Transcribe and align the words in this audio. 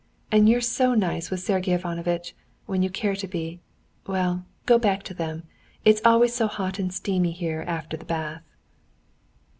And 0.31 0.49
you're 0.49 0.61
so 0.61 0.95
nice 0.95 1.29
with 1.29 1.41
Sergey 1.41 1.73
Ivanovitch, 1.73 2.33
when 2.65 2.81
you 2.81 2.89
care 2.89 3.15
to 3.15 3.27
be.... 3.27 3.59
Well, 4.07 4.45
go 4.65 4.79
back 4.79 5.03
to 5.03 5.13
them. 5.13 5.43
It's 5.85 6.01
always 6.03 6.33
so 6.33 6.47
hot 6.47 6.79
and 6.79 6.91
steamy 6.91 7.33
here 7.33 7.63
after 7.67 7.97
the 7.97 8.05
bath." 8.05 8.41